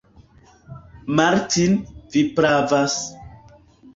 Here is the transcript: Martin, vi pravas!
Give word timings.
Martin, 1.19 1.75
vi 2.15 2.23
pravas! 2.39 2.95